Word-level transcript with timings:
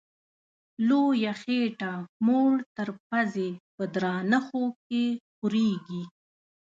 لویه 0.87 1.33
خېټه 1.41 1.93
موړ 2.25 2.51
تر 2.75 2.89
پزي 3.07 3.51
په 3.75 3.83
درانه 3.93 4.39
خوب 4.45 4.73
کي 4.87 5.05
خوریږي 5.35 6.03